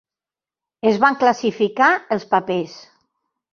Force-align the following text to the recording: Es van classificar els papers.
Es 0.91 0.97
van 1.03 1.19
classificar 1.25 1.91
els 2.17 2.27
papers. 2.35 2.77